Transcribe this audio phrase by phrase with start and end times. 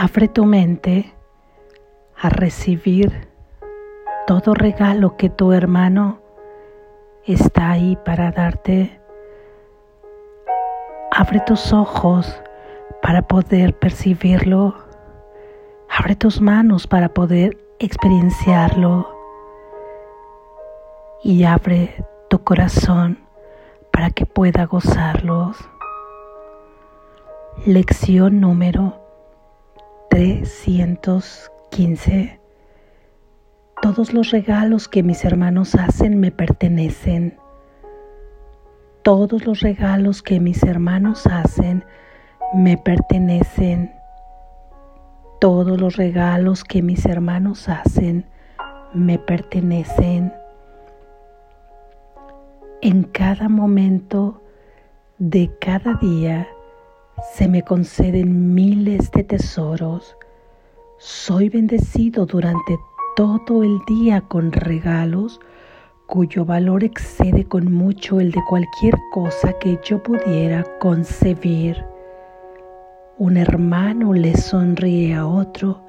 [0.00, 1.12] Abre tu mente
[2.16, 3.28] a recibir
[4.28, 6.20] todo regalo que tu hermano
[7.24, 9.00] está ahí para darte.
[11.10, 12.40] Abre tus ojos
[13.02, 14.76] para poder percibirlo.
[15.90, 19.12] Abre tus manos para poder experienciarlo.
[21.24, 23.18] Y abre tu corazón
[23.90, 25.56] para que pueda gozarlos.
[27.66, 29.07] Lección número
[30.10, 32.40] 315.
[33.82, 37.38] Todos los regalos que mis hermanos hacen me pertenecen.
[39.02, 41.84] Todos los regalos que mis hermanos hacen
[42.54, 43.92] me pertenecen.
[45.40, 48.26] Todos los regalos que mis hermanos hacen
[48.92, 50.32] me pertenecen.
[52.80, 54.42] En cada momento
[55.18, 56.48] de cada día
[57.22, 60.16] se me conceden miles de tesoros.
[60.98, 62.78] Soy bendecido durante
[63.16, 65.40] todo el día con regalos
[66.06, 71.84] cuyo valor excede con mucho el de cualquier cosa que yo pudiera concebir.
[73.18, 75.82] Un hermano le sonríe a otro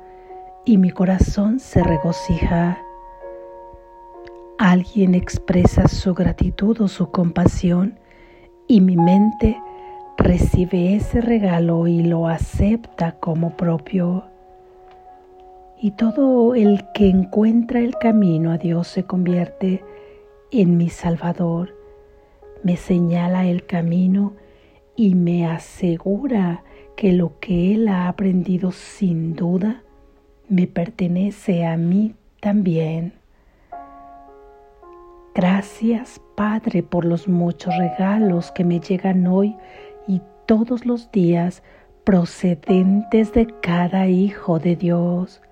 [0.65, 2.77] y mi corazón se regocija.
[4.57, 7.97] Alguien expresa su gratitud o su compasión
[8.67, 9.57] y mi mente
[10.19, 14.25] recibe ese regalo y lo acepta como propio
[15.81, 19.81] y todo el que encuentra el camino a Dios se convierte
[20.51, 21.73] en mi Salvador,
[22.63, 24.33] me señala el camino
[24.97, 26.63] y me asegura
[26.97, 29.83] que lo que Él ha aprendido sin duda
[30.49, 33.13] me pertenece a mí también.
[35.33, 39.55] Gracias Padre por los muchos regalos que me llegan hoy
[40.49, 41.61] todos los días
[42.03, 45.43] procedentes de cada hijo de Dios.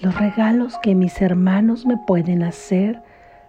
[0.00, 3.02] Los regalos que mis hermanos me pueden hacer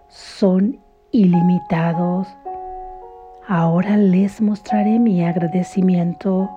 [0.08, 0.78] son
[1.10, 2.28] ilimitados.
[3.46, 6.50] Ahora les mostraré mi agradecimiento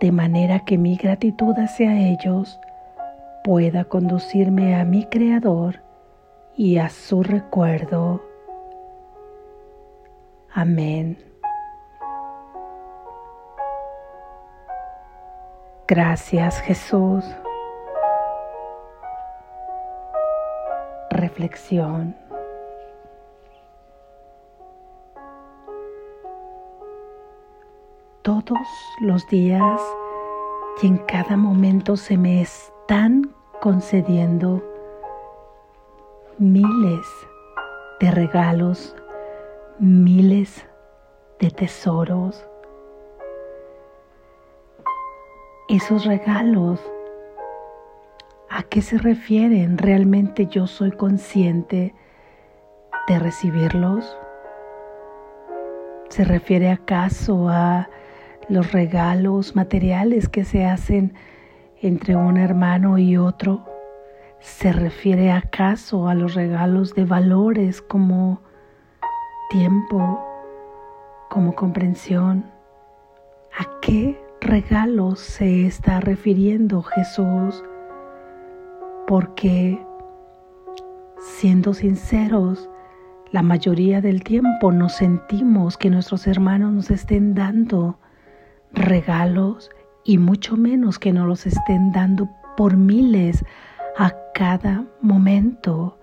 [0.00, 2.58] de manera que mi gratitud hacia ellos
[3.44, 5.80] pueda conducirme a mi Creador
[6.56, 8.20] y a su recuerdo.
[10.52, 11.29] Amén.
[15.90, 17.24] Gracias Jesús.
[21.10, 22.14] reflexión.
[28.22, 28.68] Todos
[29.00, 29.80] los días
[30.80, 34.62] y en cada momento se me están concediendo
[36.38, 37.06] miles
[37.98, 38.94] de regalos,
[39.80, 40.64] miles
[41.40, 42.49] de tesoros.
[45.70, 46.80] Esos regalos
[48.48, 49.78] ¿A qué se refieren?
[49.78, 51.94] ¿Realmente yo soy consciente
[53.06, 54.18] de recibirlos?
[56.08, 57.88] ¿Se refiere acaso a
[58.48, 61.14] los regalos materiales que se hacen
[61.80, 63.64] entre un hermano y otro?
[64.40, 68.42] ¿Se refiere acaso a los regalos de valores como
[69.50, 70.20] tiempo,
[71.28, 72.50] como comprensión?
[73.56, 77.62] ¿A qué regalos se está refiriendo Jesús?
[79.10, 79.84] porque,
[81.18, 82.70] siendo sinceros,
[83.32, 87.98] la mayoría del tiempo nos sentimos que nuestros hermanos nos estén dando
[88.72, 89.68] regalos
[90.04, 93.44] y mucho menos que nos los estén dando por miles
[93.98, 95.98] a cada momento,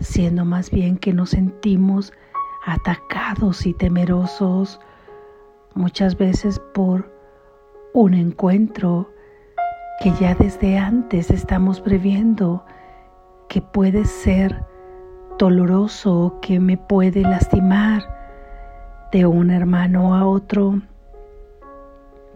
[0.00, 2.12] siendo más bien que nos sentimos
[2.66, 4.78] atacados y temerosos
[5.74, 7.10] muchas veces por
[7.92, 9.10] un encuentro
[10.00, 12.64] que ya desde antes estamos previendo
[13.48, 14.64] que puede ser
[15.38, 18.02] doloroso que me puede lastimar
[19.12, 20.80] de un hermano a otro.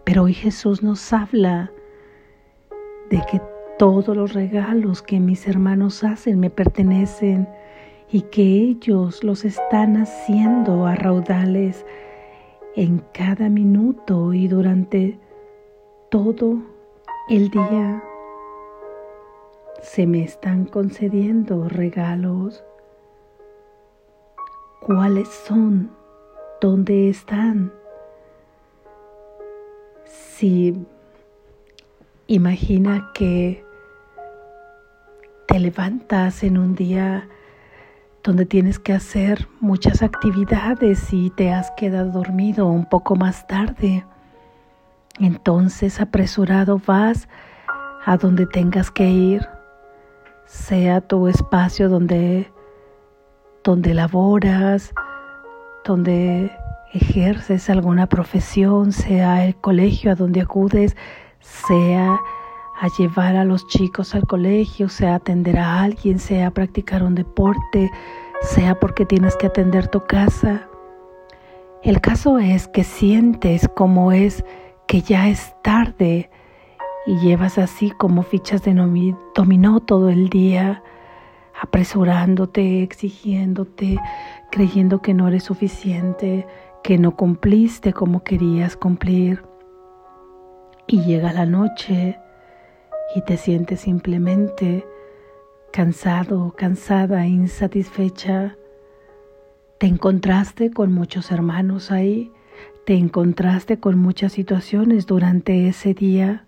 [0.03, 1.71] Pero hoy Jesús nos habla
[3.09, 3.41] de que
[3.79, 7.47] todos los regalos que mis hermanos hacen me pertenecen
[8.11, 11.85] y que ellos los están haciendo a raudales
[12.75, 15.17] en cada minuto y durante
[16.15, 16.55] todo
[17.27, 18.01] el día
[19.81, 22.63] se me están concediendo regalos.
[24.79, 25.91] ¿Cuáles son?
[26.61, 27.73] ¿Dónde están?
[30.05, 30.87] Si
[32.27, 33.65] imagina que
[35.49, 37.27] te levantas en un día
[38.23, 44.05] donde tienes que hacer muchas actividades y te has quedado dormido un poco más tarde
[45.19, 47.27] Entonces apresurado vas
[48.05, 49.47] a donde tengas que ir,
[50.45, 52.51] sea tu espacio donde,
[53.63, 54.93] donde laboras,
[55.85, 56.51] donde
[56.93, 60.95] ejerces alguna profesión, sea el colegio a donde acudes,
[61.39, 62.19] sea
[62.81, 67.89] a llevar a los chicos al colegio, sea atender a alguien, sea practicar un deporte,
[68.41, 70.67] sea porque tienes que atender tu casa.
[71.83, 74.43] El caso es que sientes como es
[74.87, 76.29] que ya es tarde
[77.05, 78.73] y llevas así como fichas de
[79.35, 80.83] dominó todo el día,
[81.61, 83.97] apresurándote, exigiéndote,
[84.51, 86.47] creyendo que no eres suficiente,
[86.83, 89.43] que no cumpliste como querías cumplir.
[90.87, 92.19] Y llega la noche
[93.15, 94.85] y te sientes simplemente
[95.71, 98.55] cansado, cansada, insatisfecha.
[99.77, 102.31] Te encontraste con muchos hermanos ahí,
[102.85, 106.45] te encontraste con muchas situaciones durante ese día.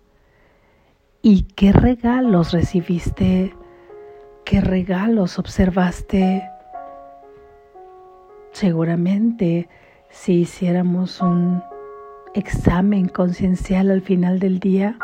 [1.24, 3.56] ¿Y qué regalos recibiste?
[4.46, 6.48] ¿Qué regalos observaste?
[8.52, 9.68] Seguramente
[10.10, 11.64] si hiciéramos un
[12.36, 14.98] examen conciencial al final del día,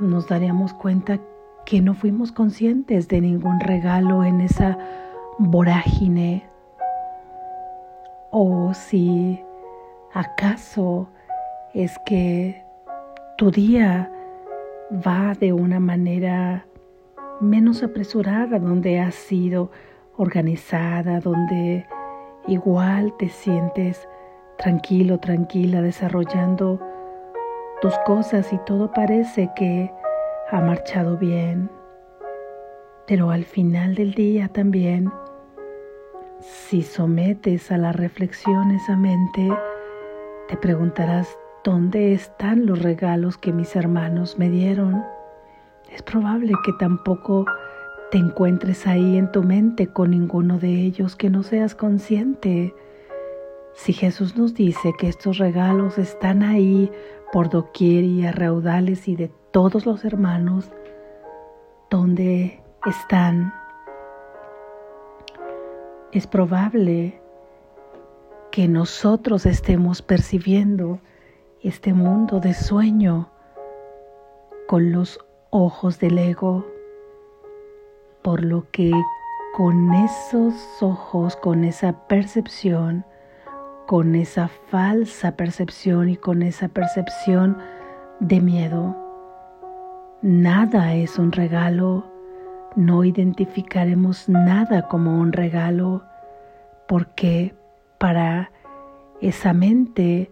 [0.00, 1.20] nos daríamos cuenta
[1.66, 4.78] que no fuimos conscientes de ningún regalo en esa
[5.38, 6.48] vorágine.
[8.30, 9.40] O si
[10.12, 11.08] acaso
[11.74, 12.62] es que
[13.36, 14.10] tu día
[15.06, 16.66] va de una manera
[17.40, 19.70] menos apresurada, donde has sido
[20.16, 21.86] organizada, donde
[22.46, 24.08] igual te sientes
[24.56, 26.80] tranquilo, tranquila, desarrollando
[27.82, 29.92] tus cosas y todo parece que
[30.50, 31.70] ha marchado bien.
[33.06, 35.12] Pero al final del día también,
[36.40, 39.48] si sometes a la reflexión esa mente,
[40.48, 45.04] te preguntarás dónde están los regalos que mis hermanos me dieron.
[45.90, 47.46] Es probable que tampoco
[48.10, 52.74] te encuentres ahí en tu mente con ninguno de ellos, que no seas consciente.
[53.74, 56.90] Si Jesús nos dice que estos regalos están ahí
[57.32, 60.70] por doquier y a raudales y de todos los hermanos,
[61.90, 63.52] ¿dónde están?
[66.12, 67.20] Es probable
[68.56, 70.98] que nosotros estemos percibiendo
[71.60, 73.28] este mundo de sueño
[74.66, 75.20] con los
[75.50, 76.66] ojos del ego
[78.22, 78.92] por lo que
[79.54, 83.04] con esos ojos, con esa percepción,
[83.86, 87.58] con esa falsa percepción y con esa percepción
[88.20, 88.96] de miedo,
[90.22, 92.06] nada es un regalo,
[92.74, 96.04] no identificaremos nada como un regalo,
[96.88, 97.54] porque
[97.98, 98.50] para
[99.20, 100.30] esa mente,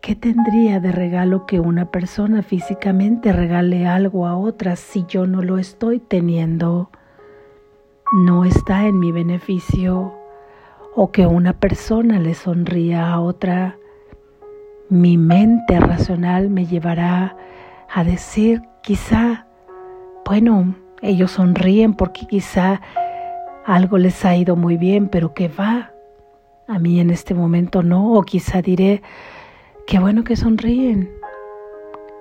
[0.00, 5.42] ¿qué tendría de regalo que una persona físicamente regale algo a otra si yo no
[5.42, 6.90] lo estoy teniendo?
[8.12, 10.14] no está en mi beneficio
[10.94, 13.76] o que una persona le sonría a otra,
[14.88, 17.36] mi mente racional me llevará
[17.92, 19.46] a decir quizá,
[20.24, 22.80] bueno, ellos sonríen porque quizá
[23.66, 25.92] algo les ha ido muy bien, pero que va,
[26.68, 29.02] a mí en este momento no, o quizá diré,
[29.86, 31.10] qué bueno que sonríen.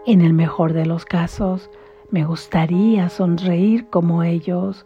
[0.06, 1.70] En el mejor de los casos,
[2.10, 4.86] me gustaría sonreír como ellos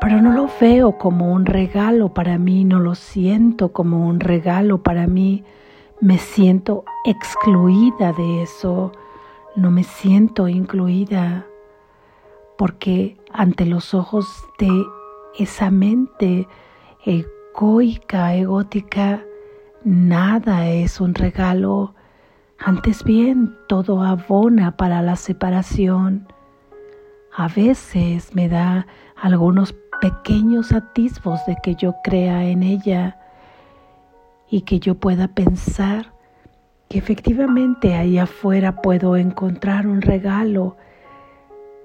[0.00, 4.82] pero no lo veo como un regalo para mí, no lo siento como un regalo
[4.82, 5.44] para mí,
[6.00, 8.92] me siento excluida de eso,
[9.56, 11.46] no me siento incluida,
[12.56, 14.26] porque ante los ojos
[14.58, 14.70] de
[15.38, 16.48] esa mente
[17.60, 19.22] egoica, egótica,
[19.84, 21.94] nada es un regalo,
[22.58, 26.26] antes bien todo abona para la separación.
[27.36, 33.18] A veces me da algunos pequeños atisbos de que yo crea en ella
[34.48, 36.14] y que yo pueda pensar
[36.88, 40.78] que efectivamente ahí afuera puedo encontrar un regalo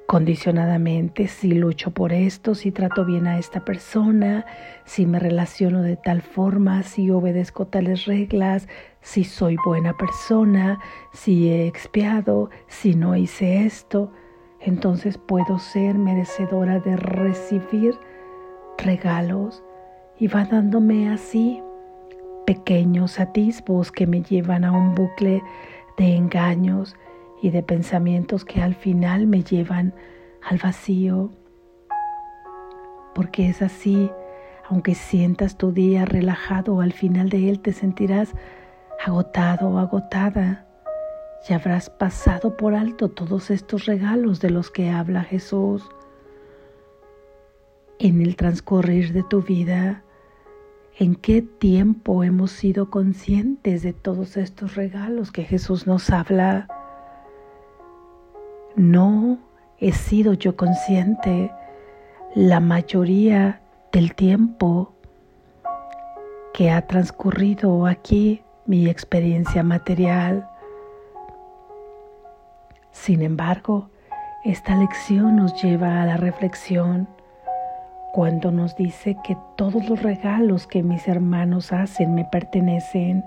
[0.08, 4.46] condicionadamente, si lucho por esto, si trato bien a esta persona,
[4.86, 8.68] si me relaciono de tal forma, si obedezco tales reglas,
[9.02, 10.80] si soy buena persona,
[11.12, 14.12] si he expiado, si no hice esto
[14.66, 17.96] entonces puedo ser merecedora de recibir
[18.80, 19.64] regalos
[20.18, 21.62] y va dándome así
[22.48, 25.44] pequeños atisbos que me llevan a un bucle
[25.98, 26.96] de engaños
[27.42, 29.94] y de pensamientos que al final me llevan
[30.42, 31.32] al vacío.
[33.14, 34.10] Porque es así,
[34.70, 38.34] aunque sientas tu día relajado, al final de él te sentirás
[39.06, 40.66] agotado o agotada
[41.48, 45.88] ya habrás pasado por alto todos estos regalos de los que habla Jesús.
[48.00, 50.04] En el transcurrir de tu vida,
[50.98, 56.68] ¿en qué tiempo hemos sido conscientes de todos estos regalos que Jesús nos habla?
[58.76, 59.38] No
[59.80, 61.50] he sido yo consciente
[62.34, 63.62] la mayoría
[63.94, 64.92] del tiempo
[66.54, 70.50] que ha transcurrido aquí mi experiencia material.
[72.92, 73.90] Sin embargo,
[74.44, 77.08] esta lección nos lleva a la reflexión
[78.12, 83.24] cuando nos dice que todos los regalos que mis hermanos hacen me pertenecen.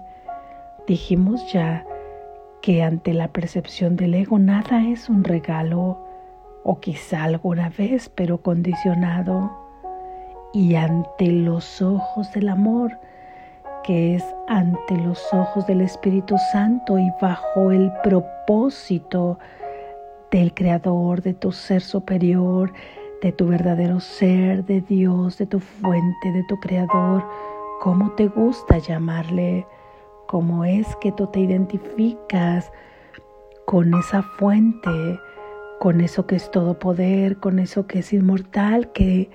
[0.87, 1.87] Dijimos ya
[2.63, 5.99] que ante la percepción del ego nada es un regalo,
[6.65, 9.51] o quizá alguna vez, pero condicionado.
[10.53, 12.99] Y ante los ojos del amor,
[13.85, 19.39] que es ante los ojos del Espíritu Santo y bajo el propósito
[20.31, 22.73] del Creador, de tu ser superior,
[23.23, 27.25] de tu verdadero ser, de Dios, de tu fuente, de tu Creador,
[27.81, 29.67] cómo te gusta llamarle,
[30.29, 32.71] cómo es que tú te identificas
[33.65, 35.19] con esa fuente,
[35.81, 39.31] con eso que es todo poder, con eso que es inmortal, que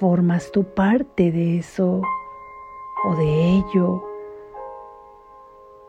[0.00, 2.00] formas tu parte de eso
[3.04, 4.02] o de ello.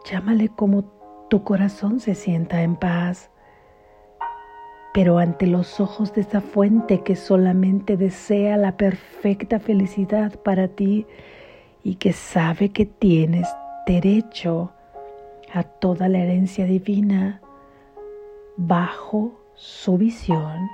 [0.04, 0.84] Llámale como
[1.30, 3.32] tu corazón se sienta en paz,
[4.94, 11.08] pero ante los ojos de esa fuente que solamente desea la perfecta felicidad para ti
[11.82, 13.48] y que sabe que tienes
[13.88, 14.74] derecho
[15.54, 17.40] a toda la herencia divina
[18.58, 20.68] bajo su visión.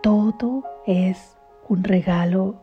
[0.00, 1.36] Todo es
[1.68, 2.54] un regalo,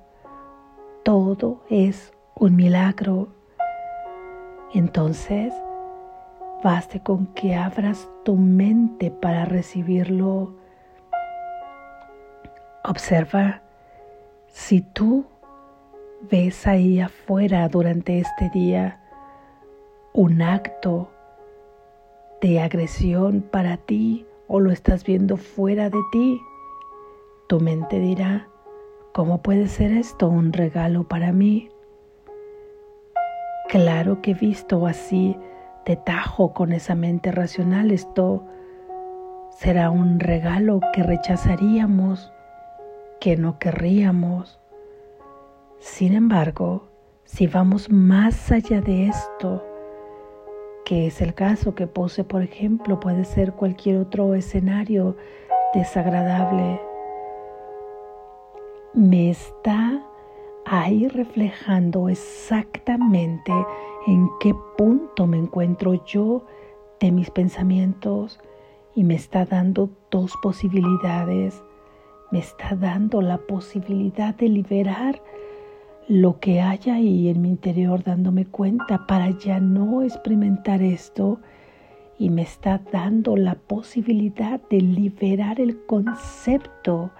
[1.03, 3.27] todo es un milagro.
[4.73, 5.53] Entonces,
[6.63, 10.55] baste con que abras tu mente para recibirlo.
[12.85, 13.61] Observa
[14.47, 15.25] si tú
[16.31, 19.01] ves ahí afuera durante este día
[20.17, 21.11] un acto
[22.41, 26.41] de agresión para ti o lo estás viendo fuera de ti,
[27.45, 28.47] tu mente dirá,
[29.13, 31.69] ¿cómo puede ser esto un regalo para mí?
[33.69, 35.37] Claro que visto así
[35.85, 38.43] de tajo con esa mente racional, esto
[39.51, 42.33] será un regalo que rechazaríamos,
[43.19, 44.59] que no querríamos.
[45.77, 46.87] Sin embargo,
[47.23, 49.63] si vamos más allá de esto,
[50.87, 55.17] que es el caso que pose, por ejemplo, puede ser cualquier otro escenario
[55.73, 56.79] desagradable,
[58.93, 60.01] me está
[60.65, 63.51] ahí reflejando exactamente
[64.07, 66.45] en qué punto me encuentro yo
[67.01, 68.39] de mis pensamientos
[68.95, 71.61] y me está dando dos posibilidades.
[72.31, 75.21] Me está dando la posibilidad de liberar
[76.07, 81.39] lo que hay ahí en mi interior dándome cuenta para ya no experimentar esto
[82.17, 87.11] y me está dando la posibilidad de liberar el concepto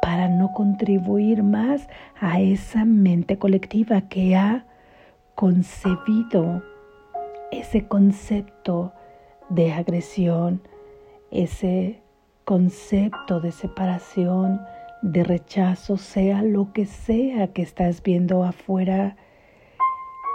[0.00, 1.88] para no contribuir más
[2.20, 4.64] a esa mente colectiva que ha
[5.34, 6.62] concebido
[7.50, 8.92] ese concepto
[9.48, 10.62] de agresión,
[11.32, 12.00] ese
[12.44, 14.60] concepto de separación,
[15.02, 19.16] de rechazo, sea lo que sea que estás viendo afuera,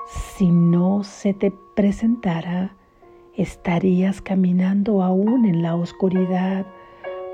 [0.07, 2.75] si no se te presentara,
[3.35, 6.65] estarías caminando aún en la oscuridad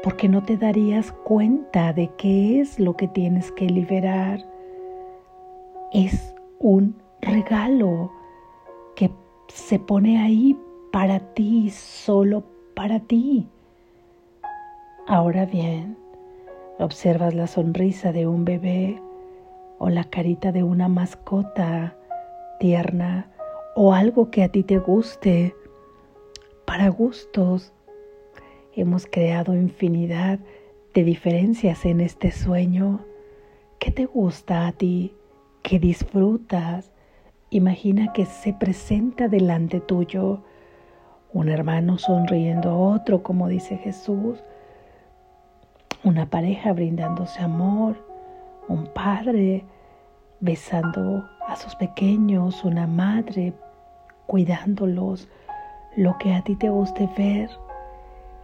[0.03, 4.43] porque no te darías cuenta de qué es lo que tienes que liberar.
[5.93, 8.11] Es un regalo
[8.95, 9.11] que
[9.47, 10.57] se pone ahí
[10.91, 13.47] para ti, solo para ti.
[15.07, 15.97] Ahora bien,
[16.81, 19.01] observas la sonrisa de un bebé
[19.77, 21.95] o la carita de una mascota
[22.59, 23.31] tierna
[23.75, 25.55] o algo que a ti te guste.
[26.65, 27.73] Para gustos
[28.75, 30.39] hemos creado infinidad
[30.93, 33.05] de diferencias en este sueño.
[33.79, 35.15] ¿Qué te gusta a ti?
[35.63, 36.91] ¿Qué disfrutas?
[37.50, 40.43] Imagina que se presenta delante tuyo
[41.33, 44.43] un hermano sonriendo a otro, como dice Jesús,
[46.03, 47.96] una pareja brindándose amor,
[48.67, 49.63] un padre
[50.39, 53.53] besando a sus pequeños, una madre
[54.25, 55.27] cuidándolos,
[55.96, 57.50] lo que a ti te guste ver.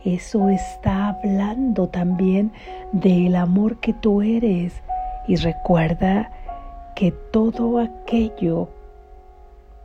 [0.04, 2.52] Eso está hablando también
[2.92, 4.82] del amor que tú eres.
[5.28, 6.32] Y recuerda
[6.96, 8.70] que todo aquello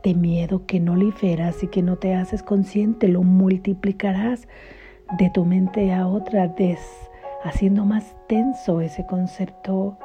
[0.03, 4.47] de miedo que no liberas y que no te haces consciente, lo multiplicarás
[5.17, 6.79] de tu mente a otra, des,
[7.43, 9.97] haciendo más tenso ese concepto.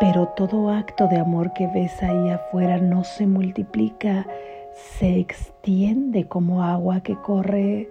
[0.00, 4.26] Pero todo acto de amor que ves ahí afuera no se multiplica,
[4.74, 7.88] se extiende como agua que corre.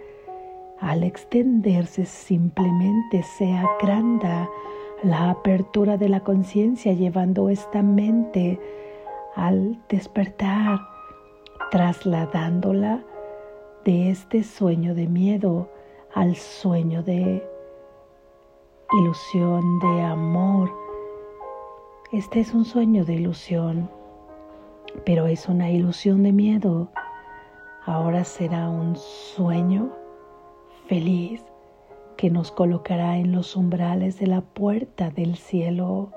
[0.79, 4.49] Al extenderse simplemente se agranda
[5.03, 8.59] la apertura de la conciencia llevando esta mente
[9.35, 10.79] al despertar,
[11.71, 13.03] trasladándola
[13.85, 15.69] de este sueño de miedo
[16.13, 17.43] al sueño de
[18.93, 20.69] ilusión, de amor.
[22.11, 23.89] Este es un sueño de ilusión,
[25.05, 26.89] pero es una ilusión de miedo.
[27.85, 29.91] Ahora será un sueño
[30.87, 31.43] feliz
[32.17, 36.11] que nos colocará en los umbrales de la puerta del cielo.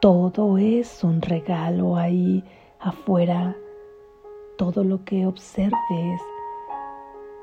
[0.00, 2.44] Todo es un regalo ahí
[2.78, 3.56] afuera,
[4.56, 6.20] todo lo que observes,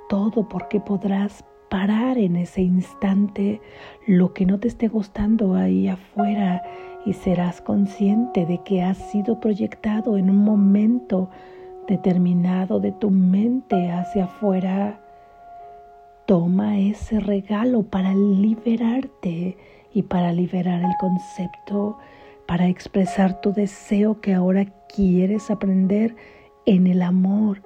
[0.08, 1.44] todo porque podrás
[1.76, 3.60] parar en ese instante
[4.08, 6.64] lo que no te esté gustando ahí afuera
[7.06, 11.30] y serás consciente de que has sido proyectado en un momento
[11.86, 15.02] determinado de tu mente hacia afuera.
[16.26, 19.58] Toma ese regalo para liberarte
[19.94, 21.98] y para liberar el concepto
[22.48, 24.66] para expresar tu deseo que ahora
[24.96, 26.16] quieres aprender
[26.66, 27.62] en el amor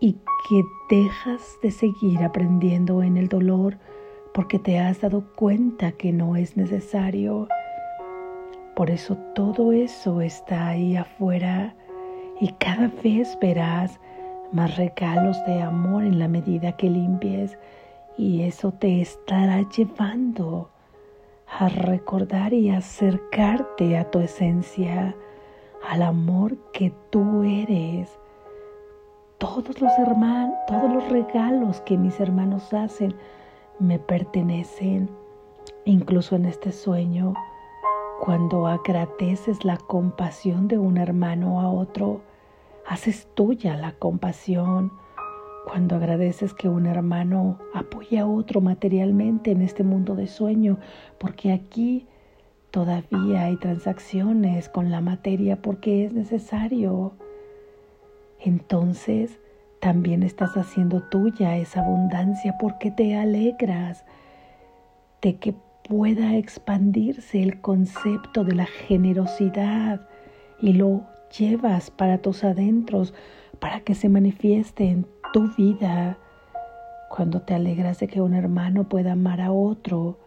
[0.00, 0.14] y
[0.48, 3.78] que dejas de seguir aprendiendo en el dolor
[4.32, 7.48] porque te has dado cuenta que no es necesario.
[8.74, 11.76] Por eso todo eso está ahí afuera
[12.40, 14.00] y cada vez verás
[14.52, 17.58] más regalos de amor en la medida que limpies
[18.16, 20.70] y eso te estará llevando
[21.58, 25.16] a recordar y acercarte a tu esencia,
[25.88, 28.19] al amor que tú eres.
[29.40, 33.14] Todos los hermanos, todos los regalos que mis hermanos hacen
[33.78, 35.08] me pertenecen.
[35.86, 37.32] Incluso en este sueño,
[38.20, 42.20] cuando agradeces la compasión de un hermano a otro,
[42.86, 44.92] haces tuya la compasión
[45.66, 50.76] cuando agradeces que un hermano apoye a otro materialmente en este mundo de sueño,
[51.16, 52.06] porque aquí
[52.70, 57.14] todavía hay transacciones con la materia porque es necesario.
[58.40, 59.38] Entonces
[59.80, 64.04] también estás haciendo tuya esa abundancia porque te alegras
[65.22, 65.54] de que
[65.88, 70.08] pueda expandirse el concepto de la generosidad
[70.60, 71.02] y lo
[71.36, 73.14] llevas para tus adentros
[73.58, 76.18] para que se manifieste en tu vida,
[77.08, 80.18] cuando te alegras de que un hermano pueda amar a otro,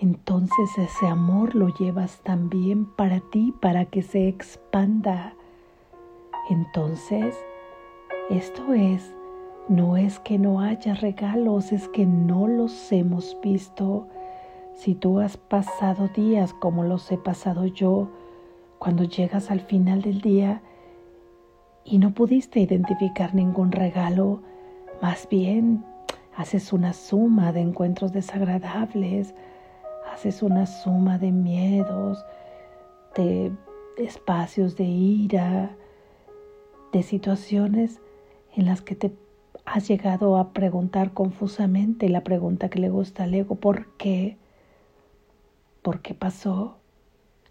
[0.00, 5.34] entonces ese amor lo llevas también para ti, para que se expanda.
[6.50, 7.36] Entonces,
[8.28, 9.14] esto es,
[9.68, 14.08] no es que no haya regalos, es que no los hemos visto.
[14.74, 18.08] Si tú has pasado días como los he pasado yo,
[18.80, 20.60] cuando llegas al final del día,
[21.84, 24.42] y no pudiste identificar ningún regalo,
[25.00, 25.84] más bien
[26.36, 29.36] haces una suma de encuentros desagradables,
[30.12, 32.24] haces una suma de miedos,
[33.14, 33.52] de
[33.96, 35.76] espacios de ira,
[36.92, 38.00] de situaciones
[38.54, 39.12] en las que te
[39.64, 44.36] has llegado a preguntar confusamente la pregunta que le gusta al ego, ¿por qué?
[45.82, 46.78] ¿Por qué pasó?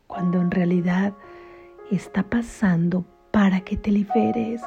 [0.07, 1.13] Cuando en realidad
[1.91, 4.61] está pasando para que te liberes,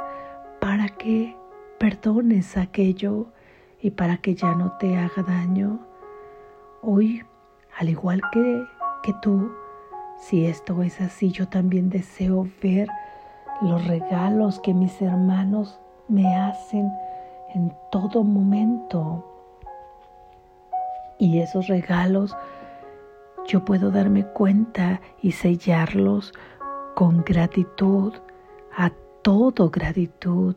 [0.60, 1.36] para que
[1.78, 3.26] perdones aquello
[3.80, 5.80] y para que ya no te haga daño.
[6.80, 7.22] Hoy,
[7.76, 8.64] al igual que,
[9.02, 9.52] que tú,
[10.18, 12.88] si esto es así, yo también deseo ver
[13.62, 16.92] los regalos que mis hermanos me hacen
[17.54, 19.24] en todo momento.
[21.18, 22.36] Y esos regalos
[23.46, 26.32] yo puedo darme cuenta y sellarlos
[26.94, 28.12] con gratitud,
[28.76, 28.90] a
[29.22, 30.56] todo gratitud.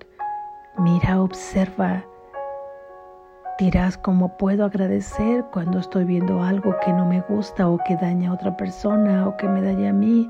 [0.77, 2.03] Mira, observa.
[3.59, 8.31] Dirás cómo puedo agradecer cuando estoy viendo algo que no me gusta o que daña
[8.31, 10.29] a otra persona o que me daña a mí.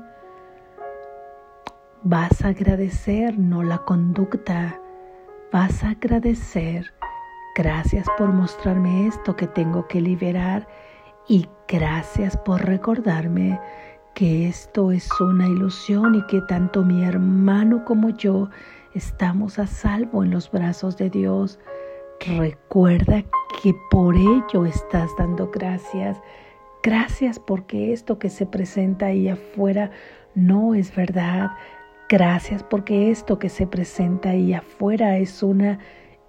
[2.08, 4.80] Vas a agradecer, no la conducta.
[5.52, 6.84] Vas a agradecer.
[7.56, 10.68] Gracias por mostrarme esto que tengo que liberar
[11.26, 13.58] y gracias por recordarme
[14.14, 18.50] que esto es una ilusión y que tanto mi hermano como yo
[18.94, 21.58] estamos a salvo en los brazos de Dios.
[22.20, 23.24] Recuerda
[23.60, 26.22] que por ello estás dando gracias.
[26.84, 29.90] Gracias porque esto que se presenta ahí afuera
[30.36, 31.50] no es verdad.
[32.08, 35.80] Gracias porque esto que se presenta ahí afuera es una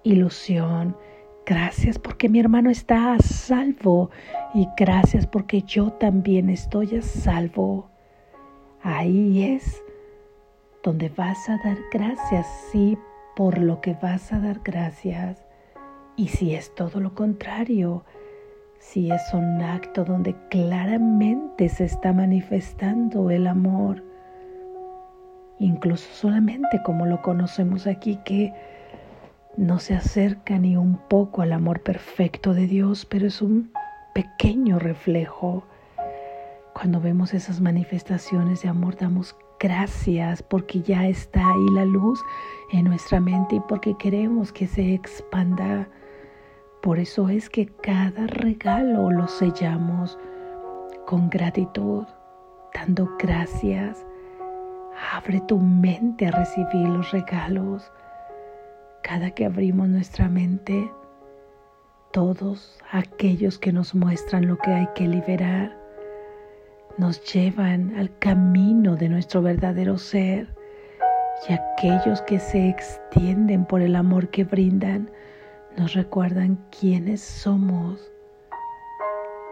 [0.02, 0.96] ilusión.
[1.46, 4.10] Gracias porque mi hermano está a salvo
[4.54, 7.88] y gracias porque yo también estoy a salvo.
[8.82, 9.84] Ahí es
[10.82, 12.98] donde vas a dar gracias, sí,
[13.36, 15.46] por lo que vas a dar gracias.
[16.16, 18.04] Y si es todo lo contrario,
[18.80, 24.07] si es un acto donde claramente se está manifestando el amor,
[25.58, 28.52] incluso solamente como lo conocemos aquí, que
[29.56, 33.72] no se acerca ni un poco al amor perfecto de Dios, pero es un
[34.14, 35.64] pequeño reflejo.
[36.74, 42.22] Cuando vemos esas manifestaciones de amor, damos gracias porque ya está ahí la luz
[42.72, 45.88] en nuestra mente y porque queremos que se expanda.
[46.80, 50.16] Por eso es que cada regalo lo sellamos
[51.06, 52.04] con gratitud,
[52.72, 54.07] dando gracias.
[55.12, 57.90] Abre tu mente a recibir los regalos
[59.02, 60.90] cada que abrimos nuestra mente,
[62.12, 65.76] todos aquellos que nos muestran lo que hay que liberar,
[66.98, 70.54] nos llevan al camino de nuestro verdadero ser
[71.48, 75.10] y aquellos que se extienden por el amor que brindan
[75.76, 78.10] nos recuerdan quiénes somos.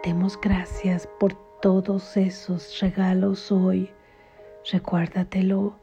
[0.03, 3.89] Demos gracias por todos esos regalos hoy.
[4.71, 5.75] Recuérdatelo,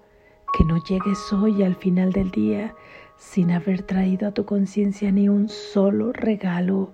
[0.53, 2.75] que no llegues hoy al final del día
[3.17, 6.93] sin haber traído a tu conciencia ni un solo regalo.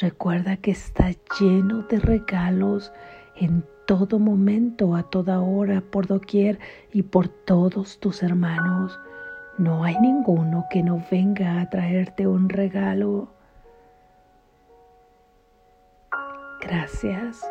[0.00, 2.92] Recuerda que está lleno de regalos
[3.34, 6.60] en todo momento, a toda hora, por doquier
[6.92, 9.00] y por todos tus hermanos.
[9.56, 13.32] No hay ninguno que no venga a traerte un regalo.
[16.60, 17.44] Gracias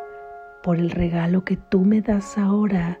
[0.62, 2.98] por el regalo que tú me das ahora,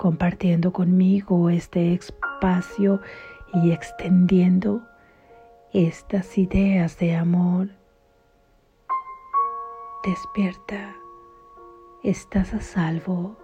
[0.00, 3.02] compartiendo conmigo este espacio
[3.52, 4.80] y extendiendo
[5.74, 7.68] estas ideas de amor.
[10.02, 10.96] Despierta,
[12.02, 13.39] estás a salvo.